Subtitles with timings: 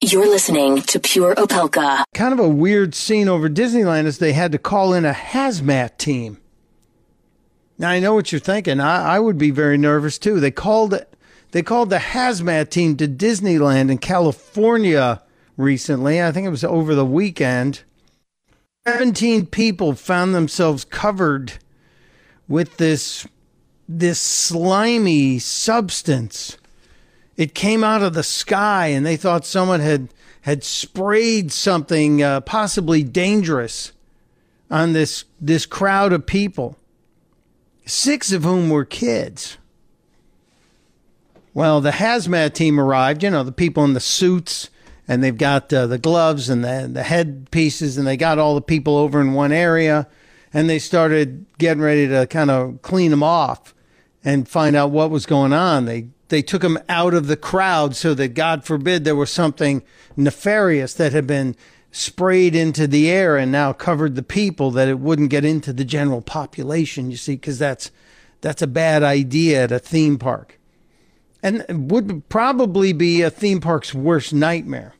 [0.00, 2.04] You're listening to Pure Opelka.
[2.14, 5.98] Kind of a weird scene over Disneyland is they had to call in a hazmat
[5.98, 6.38] team.
[7.78, 8.80] Now I know what you're thinking.
[8.80, 10.40] I, I would be very nervous too.
[10.40, 11.12] They called it
[11.52, 15.22] they called the hazmat team to Disneyland in California
[15.56, 16.22] recently.
[16.22, 17.82] I think it was over the weekend.
[18.86, 21.54] 17 people found themselves covered
[22.46, 23.26] with this
[23.88, 26.58] this slimy substance.
[27.36, 30.08] It came out of the sky and they thought someone had
[30.42, 33.92] had sprayed something uh, possibly dangerous
[34.70, 36.78] on this this crowd of people.
[37.84, 39.58] Six of whom were kids.
[41.52, 44.68] Well, the hazmat team arrived, you know, the people in the suits,
[45.08, 48.54] and they've got uh, the gloves and the, the head pieces, and they got all
[48.54, 50.06] the people over in one area,
[50.52, 53.74] and they started getting ready to kind of clean them off
[54.22, 55.86] and find out what was going on.
[55.86, 59.82] They they took him out of the crowd so that God forbid there was something
[60.16, 61.56] nefarious that had been
[61.92, 65.84] sprayed into the air and now covered the people that it wouldn't get into the
[65.84, 67.10] general population.
[67.10, 67.90] You see, because that's
[68.40, 70.58] that's a bad idea at a theme park
[71.42, 74.94] and would probably be a theme park's worst nightmare.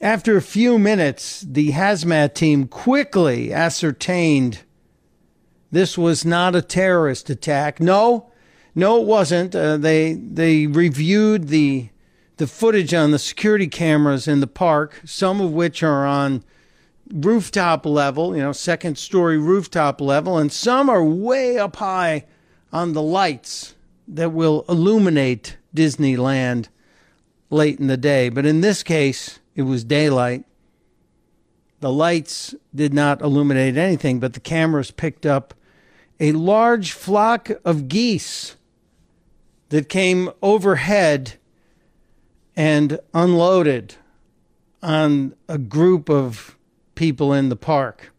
[0.00, 4.60] After a few minutes, the hazmat team quickly ascertained
[5.72, 7.80] this was not a terrorist attack.
[7.80, 8.29] No,
[8.74, 9.54] no, it wasn't.
[9.54, 11.88] Uh, they they reviewed the
[12.36, 16.42] the footage on the security cameras in the park, some of which are on
[17.12, 22.24] rooftop level, you know, second story rooftop level, and some are way up high
[22.72, 23.74] on the lights
[24.06, 26.68] that will illuminate Disneyland
[27.50, 28.28] late in the day.
[28.28, 30.44] But in this case, it was daylight.
[31.80, 35.54] The lights did not illuminate anything, but the cameras picked up
[36.18, 38.56] a large flock of geese
[39.70, 41.34] that came overhead
[42.54, 43.94] and unloaded
[44.82, 46.56] on a group of
[46.94, 48.12] people in the park.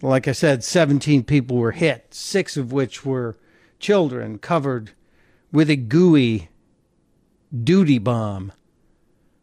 [0.00, 3.36] Like I said, 17 people were hit, six of which were
[3.80, 4.92] children covered
[5.50, 6.48] with a gooey
[7.64, 8.52] duty bomb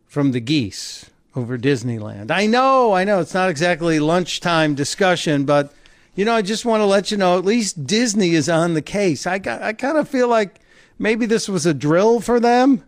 [0.05, 2.31] from the geese over Disneyland.
[2.31, 5.73] I know, I know, it's not exactly lunchtime discussion, but
[6.13, 8.81] you know, I just want to let you know at least Disney is on the
[8.81, 9.27] case.
[9.27, 10.61] I got, I kind of feel like
[10.97, 12.83] maybe this was a drill for them,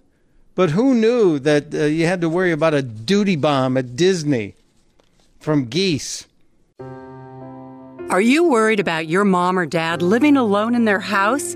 [0.56, 4.56] but who knew that uh, you had to worry about a duty bomb at Disney
[5.40, 6.26] from geese?
[8.10, 11.56] Are you worried about your mom or dad living alone in their house?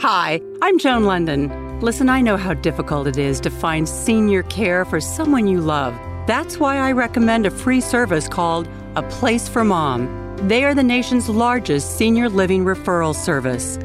[0.00, 1.82] Hi, I'm Joan Lunden.
[1.82, 5.94] Listen, I know how difficult it is to find senior care for someone you love.
[6.26, 10.08] That's why I recommend a free service called A Place for Mom.
[10.46, 13.78] They are the nation's largest senior living referral service.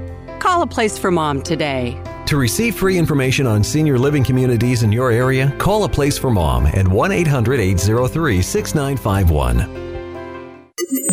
[0.46, 2.00] Call A Place for Mom today.
[2.28, 6.30] To receive free information on senior living communities in your area, call A Place for
[6.30, 9.58] Mom at 1 800 803 6951.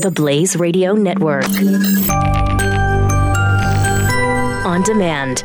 [0.03, 1.47] The Blaze Radio Network.
[4.66, 5.42] On demand.